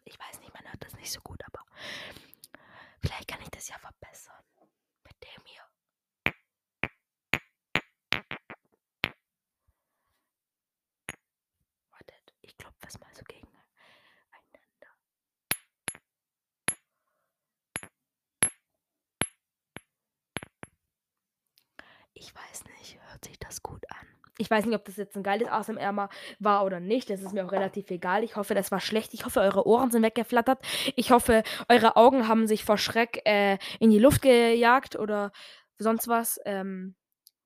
Ich 0.05 0.20
weiß 0.20 0.39
nicht, 0.41 0.52
man 0.63 0.72
hört 0.72 0.84
das 0.84 0.93
nicht 0.96 1.12
so 1.12 1.20
gut, 1.22 1.43
aber 1.46 1.65
vielleicht 3.01 3.27
kann 3.27 3.41
ich 3.41 3.50
das 3.50 3.67
ja 3.67 3.77
verbessern. 3.77 4.43
Mit 5.03 5.15
dem 5.24 5.43
hier. 5.46 5.63
Wartet, 11.91 12.34
ich 12.41 12.58
klopfe 12.58 12.88
es 12.88 12.99
mal 12.99 13.13
so 13.13 13.23
gegeneinander. 13.26 13.63
Ich 22.15 22.34
weiß 22.34 22.63
nicht, 22.65 22.99
hört 23.10 23.26
sich 23.26 23.38
das 23.39 23.62
gut? 23.62 23.83
Ich 24.39 24.50
weiß 24.50 24.65
nicht, 24.65 24.76
ob 24.76 24.86
das 24.86 24.98
jetzt 24.98 25.15
ein 25.15 25.24
geiles 25.24 25.48
ASMR 25.48 26.10
war 26.39 26.65
oder 26.65 26.80
nicht. 26.80 27.10
Das 27.10 27.22
ist 27.22 27.34
mir 27.34 27.46
auch 27.46 27.52
relativ 27.52 27.91
egal. 27.91 28.24
Ich 28.24 28.36
hoffe, 28.36 28.56
das 28.56 28.72
war 28.72 28.80
schlecht. 28.80 29.13
Ich 29.13 29.26
hoffe, 29.26 29.41
eure 29.41 29.67
Ohren 29.67 29.91
sind 29.91 30.02
weggeflattert. 30.02 30.60
Ich 30.96 31.12
hoffe, 31.12 31.43
eure 31.69 31.96
Augen 31.98 32.28
haben 32.28 32.48
sich 32.48 32.63
vor 32.65 32.80
Schreck 32.80 33.22
äh, 33.26 33.60
in 33.80 33.91
die 33.91 34.00
Luft 34.00 34.24
gejagt 34.24 34.96
oder 34.96 35.32
sonst 35.78 36.08
was. 36.08 36.39
Ähm, 36.46 36.96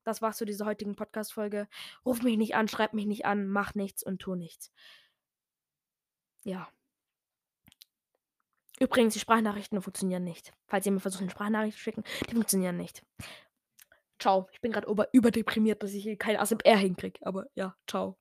das 0.04 0.22
war's 0.22 0.38
zu 0.38 0.46
dieser 0.46 0.64
heutigen 0.64 0.96
Podcast-Folge. 0.96 1.68
Ruf 2.06 2.22
mich 2.22 2.38
nicht 2.38 2.54
an, 2.54 2.68
schreib 2.68 2.94
mich 2.94 3.04
nicht 3.04 3.26
an, 3.26 3.46
mach 3.46 3.74
nichts 3.74 4.02
und 4.02 4.20
tu 4.20 4.34
nichts. 4.34 4.72
Ja. 6.44 6.68
Übrigens, 8.80 9.12
die 9.12 9.20
Sprachnachrichten 9.20 9.82
funktionieren 9.82 10.24
nicht. 10.24 10.54
Falls 10.66 10.86
ihr 10.86 10.92
mir 10.92 11.00
versucht, 11.00 11.20
eine 11.22 11.30
Sprachnachricht 11.30 11.76
zu 11.76 11.82
schicken, 11.82 12.04
die 12.30 12.34
funktionieren 12.34 12.78
nicht. 12.78 13.04
Ciao. 14.18 14.48
Ich 14.52 14.60
bin 14.60 14.72
gerade 14.72 14.88
überdeprimiert, 15.12 15.82
dass 15.82 15.92
ich 15.92 16.02
hier 16.02 16.16
kein 16.16 16.36
ASMR 16.36 16.76
hinkriege. 16.76 17.18
Aber 17.22 17.46
ja, 17.54 17.74
ciao. 17.86 18.18